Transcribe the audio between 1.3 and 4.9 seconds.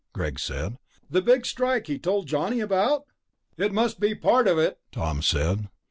Strike he told Johnny about?" "It must be part of it,"